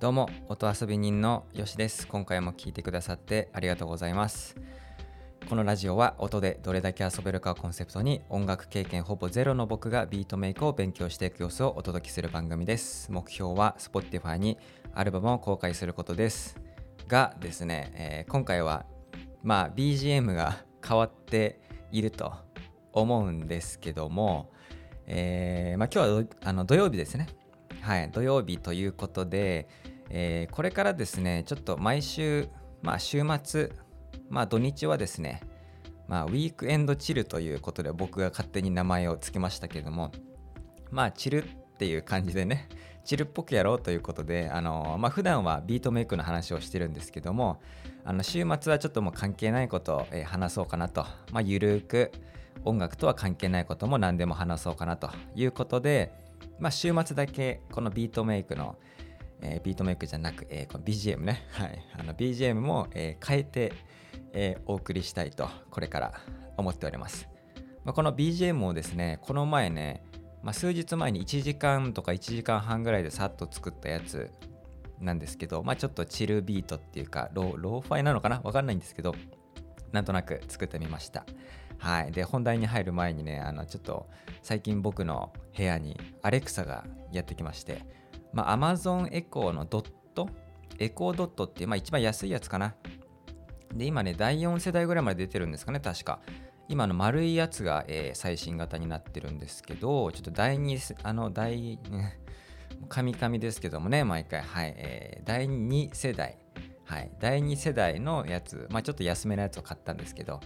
[0.00, 2.06] どうも音遊び人のよしです。
[2.06, 4.56] 今回も聞いてくださってありがとうございます。
[5.46, 13.12] このラジオは音でどれだけ遊べるかをコンセプトに音楽経験ほぼゼロの僕がビートメイクを勉強していく様子をお届けする番組です。
[13.12, 14.56] 目標は Spotify に
[14.94, 16.56] アルバムを公開することです。
[17.06, 18.86] がですね、えー、今回は
[19.42, 21.60] まあ BGM が変わって
[21.92, 22.32] いると
[22.94, 24.50] 思うんですけども、
[25.06, 27.26] えー、まあ、今日はあの土曜日ですね。
[27.80, 29.68] はい土曜日ということで、
[30.10, 32.48] えー、これからですねちょっと毎週
[32.82, 33.72] まあ週末
[34.28, 35.40] まあ土日はですね
[36.08, 40.10] まあウィークエンドチルということで僕が勝手に名前を付けましたけれども
[40.90, 41.46] まあチルっ
[41.78, 42.68] ていう感じでね
[43.04, 47.60] チルっぽくやろうということであのまあ普段はビートメイクの話をしてるんですけども
[48.04, 52.10] あの週末はちょっともう関係ないことを、話そうかなとまあゆるく
[52.64, 56.12] 音楽とは関係ないことも何でも話そうかなということで
[56.58, 58.76] まあ週末だけこのビートメイクの
[59.42, 63.72] えー、ビートメイクじゃなく、えー、この BGM ね、はい、あの BGM も、えー、変えて、
[64.32, 66.12] えお送りしたいとこれから
[66.56, 67.28] 思っております、
[67.84, 70.04] まあ、この BGM をですねこの前ね、
[70.44, 74.30] まあ、数日前に1時間とか1時間半ぐらいでさっと作ったやつ
[75.00, 78.40] なんですけど、まあ、ちょっと chill beat っていうか lo-fi なのかな？
[78.44, 79.16] わかんないんですけど
[79.92, 81.24] なんとなく作ってみました。
[81.78, 82.12] はい。
[82.12, 84.06] で、本題に入る前にね、あの、ちょっと
[84.42, 87.82] 最近僕の部屋にアレクサがやってきまして、
[88.32, 90.28] まあ、Amazon エコーのドット、
[90.78, 92.74] エコードットっていう、まあ、一番安いやつかな。
[93.74, 96.20] で、今ね、第4世代ぐらいまで出てるんですかね、確か。
[96.68, 101.78] 今の丸いやつが、えー、最新型になってるんですけど、ちょっと第2、あの、第、
[102.88, 106.38] カミカミですけどもね、毎回、はい、えー、第2世代、
[106.84, 110.40] はい、第2世代のやつ、まあちょっと安めのやつを買ったんですけど、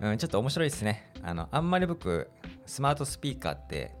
[0.00, 1.10] うん、ちょっと面白いですね。
[1.22, 2.30] あの、あんまり僕、
[2.66, 3.94] スマートスピーカーって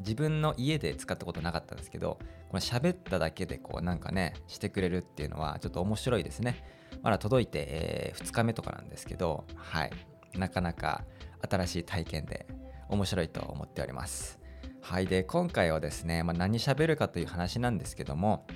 [0.00, 6.64] 自分の家で使ったことなかったんですけど、この喋っただけでこうなんかね、してくれるっていうのはちょっと面白いですね。
[7.02, 9.90] まだ届いて、えー、2日目とかなんですけど、はい。
[10.34, 11.04] なかなか
[11.48, 12.46] 新しい体験で
[12.88, 14.38] 面白いと思っております。
[14.80, 15.06] はい。
[15.06, 18.46] で、今回はですね、まあ、何喋るかという話なんですけども、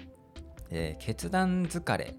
[0.71, 2.17] えー、決断疲れ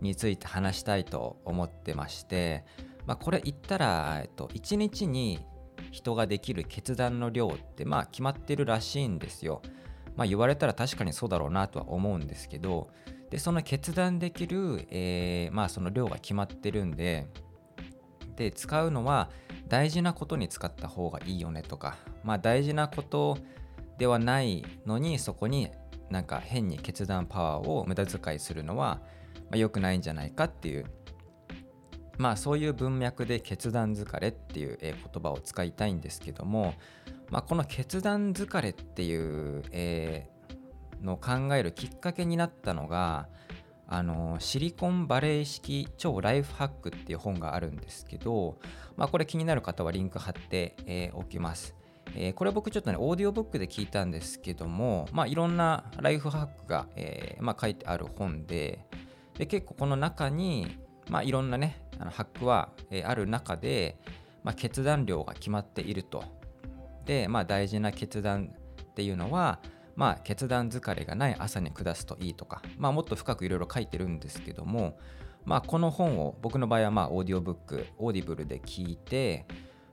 [0.00, 2.64] について話したいと思ってまして、
[3.06, 5.40] まあ、これ言ったら、えっと、1日に
[5.92, 9.62] 人ができる決断の量ってまあ決まってるらしいんですよ。
[10.16, 12.90] まあ言われたら確かにそうだろうなとは思うんですけど
[13.30, 17.28] でその決断できる、えー、まあその量が決まってるんで
[18.36, 19.30] で使うのは
[19.68, 23.38] 大事なことに使った方がいいよねとかまあ大事なこと
[23.98, 25.70] ではないのにそこに
[26.10, 29.00] なんか変に決断パワーを無駄遣いするのは
[29.54, 30.84] 良、まあ、くないんじゃないかっていう
[32.22, 36.74] まあそういう文脈で決断疲れっていう言葉を使いたいんですけども、
[37.30, 39.62] まあ、この決断疲れっていう、
[41.02, 43.26] のを考えるきっかけになったのが
[43.88, 48.60] あのシリコンバレー式超ライフハックっていう本があるんですけど、
[48.96, 51.74] まあ、これ気になる方はリンク貼って、え、おきます。
[52.14, 58.86] えー、これ僕ちょっとね、オーディオブックで聞いたんですけども、まあ、いろんなライフハックが、えーまあ、書いてある本で
[59.36, 60.78] で、結構この中に、
[61.12, 63.98] まあ、いろんなね、あのハックは、えある中で、
[64.42, 66.24] まあ、決断量が決まっていると。
[67.04, 68.50] で、まあ、大事な決断
[68.82, 69.60] っていうのは、
[69.94, 74.98] まあ、決断疲れがない朝に下すといいとか、まあ、もっと深くいろいろ書いてるんですけども、
[75.44, 79.44] まあ、この本を僕の場合はまあオーディオブック Audible で聞いて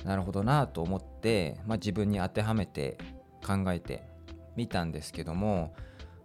[0.06, 2.97] なるほどなと思って、まあ、自分に当てはめて
[3.46, 4.03] 考えて
[4.56, 5.74] みたんですけども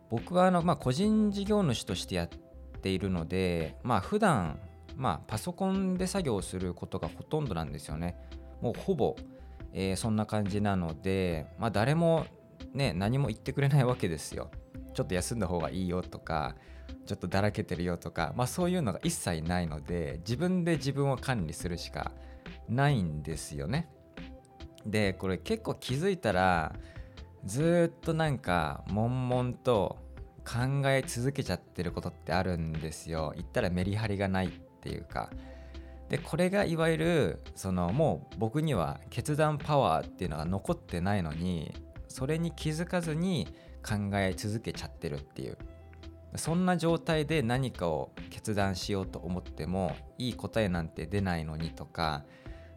[0.09, 2.29] 僕はあの、まあ、個人事業主としてやっ
[2.81, 4.61] ているので、まあ普段
[4.97, 8.17] まあ、パソコンで作業することがほとんどなんですよね。
[8.61, 9.17] もうほぼ、
[9.73, 12.27] えー、そんな感じなので、まあ、誰も
[12.73, 14.51] ね、何も言ってくれないわけですよ。
[14.95, 16.57] ちょっと休んだ方がいいよとか、
[17.07, 22.13] ちょっとだらけてるよとか、まあそういうのが一切ないので、自分で自分を管理するしか
[22.69, 23.89] ないんですよね。
[24.87, 26.75] で、これ結構気づいたら、
[27.45, 29.99] ずっとなんか悶々と
[30.45, 33.33] 考え続けちゃってることってあるんですよ。
[33.37, 34.51] 言ったらメリハリがないっ
[34.85, 35.31] ていうか。
[36.11, 41.73] でこれがいわゆるそのもう僕には決断パワーっていうのが残ってないのに
[42.09, 43.49] それに気づかずに
[43.83, 45.57] 考え続けちゃってるっていう。
[46.37, 52.25] そんな状態で何かを決断しようと思ってもいい答えなんて出ないのにとか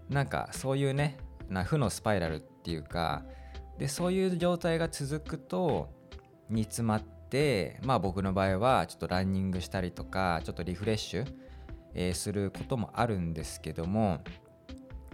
[0.10, 1.18] なんかそういうね
[1.50, 3.24] な負のスパイラルっていうか
[3.80, 5.90] でそういう状態が続くと
[6.50, 11.26] 煮詰まってまあ僕の場合はちょっとランニングしたりとかちょっとリフレッシュ
[11.94, 14.22] えー、することもあるんですけども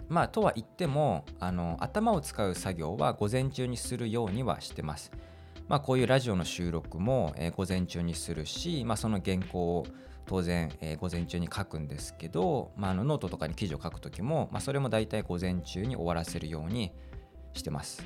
[0.08, 5.10] まあとは言ってもあの頭を使う作業は午前中にするようにはしてます。
[5.66, 9.86] まあ、こういうラジオの収録も、えー、午前中にするし、まあ、その原稿を
[10.26, 16.92] 当然、えー、午前中に書くんですけど、まあ、あのノートとかに記事を書く時も、まあ、それも大体午前中に終わらせるように
[17.54, 18.04] してます。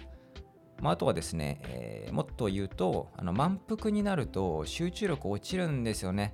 [0.81, 6.32] まあ、あとはですね、えー、もっと言うとあの満腹になると集中力落ちるんですよね。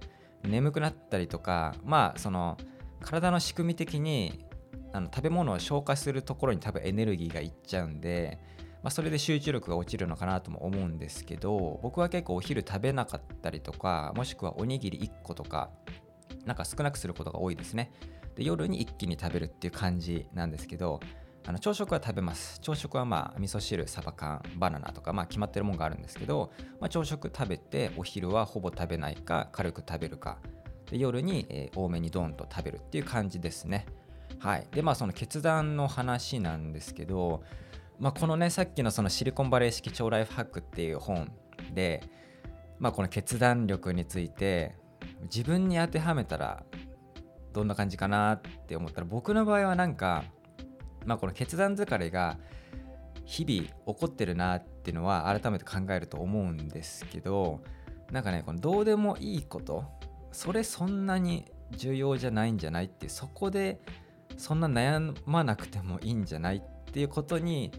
[0.49, 2.57] 眠くなったりとかまあその
[3.01, 4.45] 体の仕組み的に
[4.93, 8.39] あの食べ物を消化するところに多分エネルギーがいっちゃうんで、
[8.83, 15.71] まあ、それで集中力が落ちるのかなとも思うんですけど僕は結構お昼食べなかったりとかもしくはおにぎり1個とか
[16.45, 17.93] なんか少なくすることが多いですね。
[18.37, 21.01] で夜に一気に食べるっていう感じなんですけど
[21.47, 22.59] あの朝食は食べます。
[22.61, 26.51] 朝食はまあ味噌汁サバ缶バナナとかまあ決まってるもんがあるんですけど、
[26.81, 30.39] まあ、朝食食べてお昼はほぼ食べないか軽く食べるか。
[30.91, 33.87] で夜に、えー、多めにドーンと食べるっていう感じですね。
[34.39, 34.67] はい。
[34.73, 37.43] でまあその決断の話なんですけど
[37.99, 41.31] まあ、このねさっきのそのシリコンバレー式超ライフハックっていう本
[41.73, 42.03] で、
[42.79, 44.75] まあ、この決断力について
[45.23, 46.65] 自分に当てはめたら
[47.53, 50.25] どんな感じかなって思ったら僕の場合はなんか、
[51.05, 52.39] まあ、この決断疲れが
[53.25, 57.63] 日々起こってるなっていうのは改めて考えると思うんですけど
[58.13, 59.85] なんかねこのどうでもいいこと
[60.31, 61.47] それそんなに
[61.77, 63.81] 重要じゃないんじゃないってそこで
[64.37, 66.63] そんな悩まなくてもいいんじゃないっ
[66.95, 67.73] っていうことに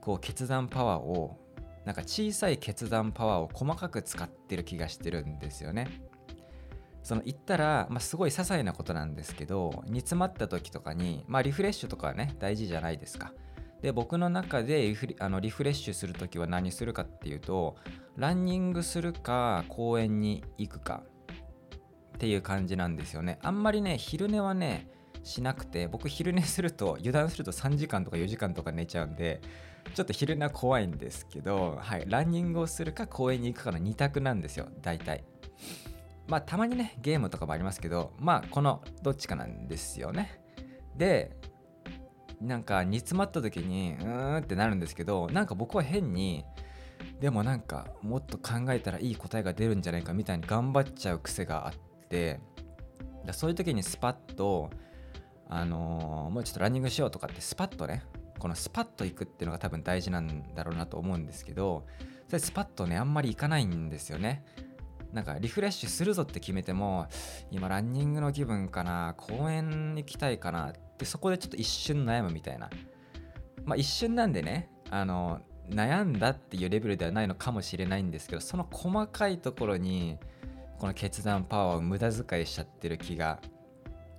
[0.00, 1.38] こう決断パワーを
[1.84, 5.88] なんか小さい決断パワーを細かく使ってる気がしてるんですよね。
[7.04, 13.32] その言ったら、まあ、すごい些細なことなんですけど煮詰まった時とかに、まあ、リフレッシュとかはね大事じゃないですか。
[13.82, 17.76] で僕の中でリフあのリフレッシュする時は何するかっていうと
[18.16, 21.02] ランニングするか公園に行くか
[22.14, 23.38] っていう感じなんですよね。
[23.42, 24.88] あんまりね昼寝はね
[25.22, 29.42] しなくて僕昼寝すると油断すると3時間とか4時間とか寝ちゃうんで
[29.94, 35.24] ちょっと昼寝は怖いんですけど、はい、ランニングをするか公園に行くかの2択なんですよ大体
[36.26, 40.40] まあたまにねゲームとかもありますけどまあこのどっちかなんですよね。
[40.96, 41.36] で
[42.40, 46.44] なんか煮詰まった時にうーんってなるんですけどなんか僕は変に
[47.20, 51.74] でもなんかもっと考えたらいい答えが出るんじゃないかみたいに頑張っちゃう癖があっ
[52.08, 52.40] て
[53.24, 54.70] だそういう時にスパッと
[55.48, 58.02] あのー、もうちょっとランニングしようとかってスパッとね
[58.38, 61.86] このスパッと行くっていうのが多分大事なんだろうなと思うんですけど
[62.28, 64.44] それスパッとねあんまり行かないんですよね。
[65.14, 67.06] なんかリフレッシュするぞって決めても
[67.50, 72.68] 今ランニングの気分かな公園行きたいかなってそこでちょっと一瞬悩むみたいな
[73.64, 75.40] まあ一瞬なんでねあの
[75.70, 80.18] 悩んだっていうレベルではないのかもしれないんですけどその細かいところに
[80.78, 83.40] この決断パワーを無駄遣いしちゃってる気が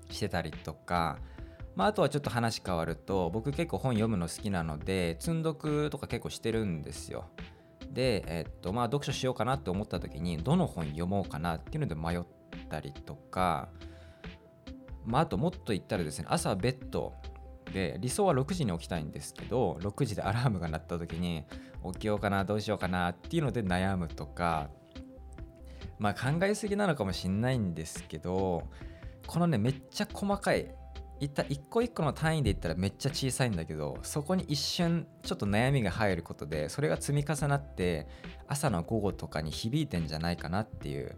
[0.10, 1.20] してたりとか、
[1.76, 7.26] まあ、あとはちょっと話変わると僕結構本読むの好きなので積んどくとか結構してるんですよ。
[7.96, 12.24] で、えっとまあ、読書しようかなって思った時にどの本読もうかなっていうので迷っ
[12.70, 13.70] たりとか、
[15.06, 17.14] まあ、あともっと言ったらですね朝ベッド
[17.74, 21.46] で理想は6時に起きたいんですけど6時でアラームが鳴った時に
[21.94, 24.70] 起きようかなどうしようかなっていうので悩むとか
[25.98, 28.64] まあ考えすぎなのかもしんないんですけど
[29.26, 30.68] このねめっちゃ細かい
[31.20, 38.08] いった一個一個の単位で言ったらめっちゃ小さいんだけどそこに一瞬ちょっと悩みが入ることでそれが積み重なって
[38.48, 41.16] 朝の午後とかに響いてんじゃないかなっていう、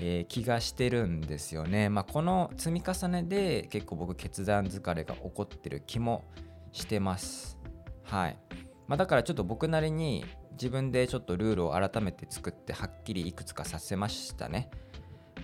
[0.00, 1.88] えー、気がしてるんですよね。
[1.88, 6.24] まあ、この積み重ねで結構僕決断疲れが起こってる気も
[6.70, 7.58] してます。
[8.04, 8.38] はい。
[8.86, 14.70] まあ、だからちょっと僕なりに自分でちょっとルールを改めて作ってはっきりいくつかさせましたね。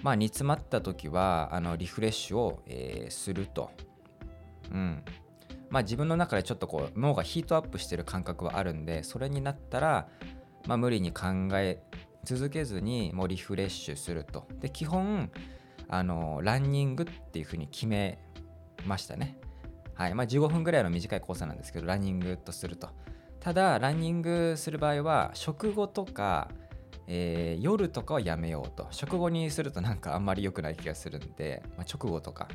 [0.03, 3.71] まあ、煮詰まった時はあのリフレッシュを、えー、すると。
[4.71, 5.03] うん
[5.71, 10.09] まあ、自分の中でちょっとこう脳がヒートアップしてる感覚はあるんでそれになったら、
[10.67, 11.83] まあ、無理に考え
[12.25, 14.47] 続けずにもうリフレッシュすると。
[14.61, 15.31] で基本
[15.91, 18.19] あのランニングっていうふうに決め
[18.87, 19.39] ましたね。
[19.95, 22.89] はいまあ、15分ぐらいの短いコースなんですけどランニングとすると。
[23.41, 26.49] ただランニングする場合は食後とか
[27.11, 32.49] えー、夜とかはやめようと食後にするとなんかあんまり良くない気がするんで、まあ、直後とか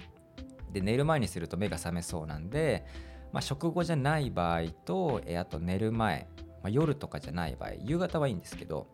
[0.74, 2.86] で寝る前にすると目が覚めそうなんで、
[3.32, 6.28] まあ、食後じゃない場合と、え、あと寝る前、
[6.62, 8.88] まあ、夜とかじゃない場合夕方はいいんですけど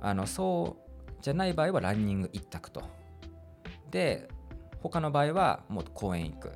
[0.00, 2.82] あのそうじゃない場合はランニング一択と。
[3.90, 4.28] で
[4.82, 6.52] 他の場合はもう公園行く。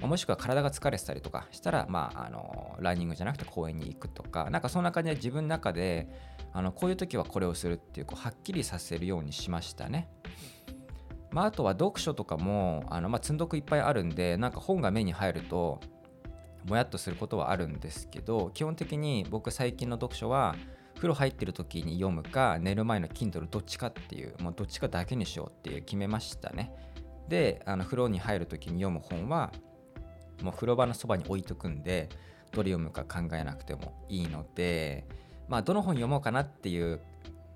[0.00, 4.48] もしくは体が疲れてたりとかしたら、まあ、あのランニングじゃなくて公園に行くとか。
[4.50, 6.08] なんかそんな感じで自分の中で
[6.52, 10.08] あのこういう時はこれをするっていうこうはっきりさせるようにしましたね。
[11.32, 15.80] まあ、あとは読書とかもあの、まあ、積んどくいっぱいあるんでなんか本が目に入ると
[16.66, 20.56] もやっとすることはあるんですけど基本的に僕最近の読書は
[20.96, 26.72] 風呂入ってる時に読むか寝る前の Kindle どっちかっていうもうどっちかだけにしようっていう決めましたね。
[27.28, 29.52] であの風呂に入る時に読む本は
[30.42, 32.08] もう風呂場のそばに置いとくんで
[32.50, 35.06] どれ読むか考えなくてもいいので
[35.48, 37.00] まあどの本読もうかなっていう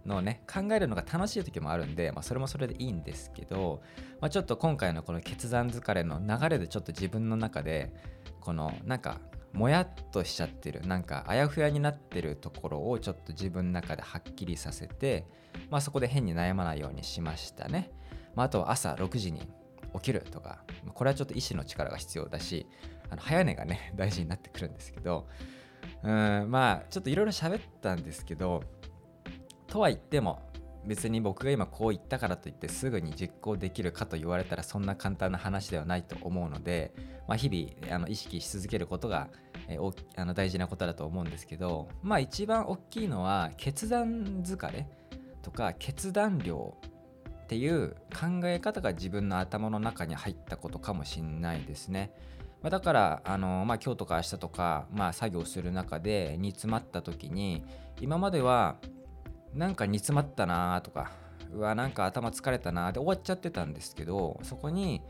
[0.07, 3.83] のね考えるのが楽しい時もあるんで、まあ、それもそれでいいんですけど、
[4.21, 7.93] まあ、ちょっと今回のこの決断疲れの流れでちょっと自分の中で
[8.41, 9.21] このなんか
[9.53, 15.27] もやっとしちゃってるなんかあやふやになってるところをちょっと自分の中ではっきりさせて、
[15.71, 17.91] まあ、そこで変に悩まないようにしましたね、
[18.35, 19.49] まあ、あとは朝6時に
[19.95, 22.67] 起きるとかこれはちょっと意志の力が必要だし
[23.11, 25.29] あの早寝がね大事になってくるんですけど
[26.03, 28.63] うんまあちょっといろいろ喋ったんですけど
[29.75, 30.41] とは言っても
[30.87, 36.95] 別に僕が今こう言ったからといってすぐに実行できるかと言われたらそんな簡単な話ではないと思うので、
[37.27, 39.31] まあ、日々あの意識し続けることが、
[39.67, 44.87] えー、あの大事なことだと思うんですけどまあ一番大きいのは決断疲れ
[45.43, 46.77] とか決断量
[47.43, 52.13] っていう考え方が自分の頭の中に入ったことかもしんないですね。
[52.63, 57.65] ま、だからあの、まあ、今日とか明日とか、まあ、作業する中で煮詰まった時に
[58.01, 58.77] 今までは
[59.55, 61.13] なんか煮詰まったなとか
[61.53, 65.01] うわなんか頭疲れたなで終わっちゃってたんですけどそこに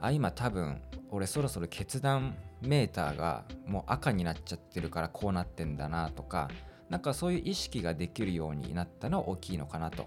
[0.00, 0.80] あ今多分
[1.10, 6.48] 俺そろそろ決断メーターがもう赤になっちゃってるからこうなってんだなとか
[6.88, 10.06] なんかそういう意識ができるようになったのは大きいのかなと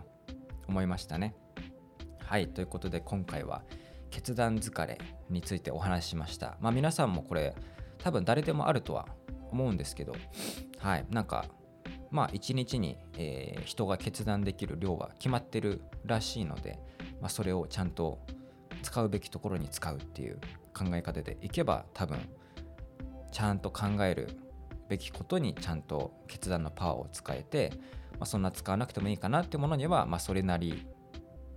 [0.67, 1.35] 思いましたね。
[2.23, 3.63] はいということで今回は
[4.09, 4.97] 決断疲れ
[5.29, 6.57] についてお話ししました。
[6.59, 7.55] まあ皆さんもこれ
[7.99, 9.07] 多分誰でもあるとは
[9.51, 10.15] 思うんですけど
[10.79, 11.45] はいなんか
[12.15, 16.79] まあ1日に、えー、人が決断できる量は決まってるらしいので、
[17.19, 18.19] まあ、それをちゃんと
[18.83, 20.39] 使うべきところに使うっていう
[20.73, 22.17] 考え方でいけば多分
[23.33, 24.29] ちゃんと考える
[24.87, 27.73] べきことにちゃんと決断のパワーを使えて、
[28.13, 30.87] まあ、そんな使わなくてもいいかなってものには、まあ、それなり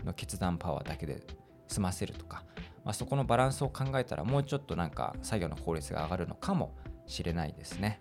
[0.04, 1.22] の決断パワーだけで
[1.68, 2.42] 済ませるとか、
[2.84, 6.74] まあ、そこのバランスを考えたらもうちょっとなんか作業の効率が上がるのかも
[7.06, 8.00] しれないですね。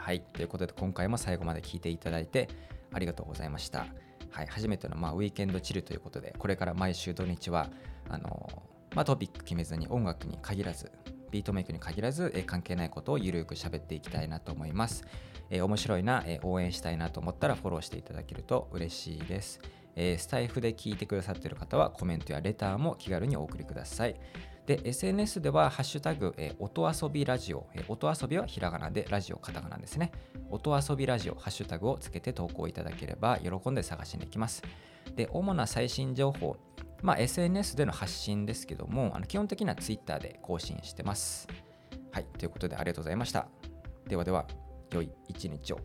[0.00, 2.48] はい、ということで今回も最後まで聞いていただいて
[2.92, 3.86] ありがとうございました。
[4.30, 7.68] はい、初めての、まあ、ウィーケンドチルということで、これから毎週土日は
[8.08, 8.62] あの
[8.94, 10.90] まあ、トピック決めずに音楽に限らず、
[11.30, 15.04] ビートメイクに限らず、え関係ないことをゆるく喋っていきたいなと思います。
[15.48, 19.60] えー、面白いな、えー、応援したいなと思ったらフォローしていただけると嬉しいです。
[19.94, 24.16] えー、スタイフで聞いてくださっている方はコメントやレターも気軽にお送りください。
[24.70, 30.12] で、SNS では、ハッシュタグ、えー、音遊びラジオ、えー、音遊びはひらがなで、ラジオカタカナですね。
[30.48, 34.62] 音遊びラジオ、ハッシュタグをつけて投稿いただければ、喜んで探しに行きます。
[35.16, 36.56] で、主な最新情報、
[37.02, 41.48] まあ、SNS での発信ですけども、あの基本的には Twitter で更新してます。
[42.12, 43.48] はい、ということでありがとうございました。
[44.06, 44.46] ではでは、
[44.92, 45.80] 良い一日を。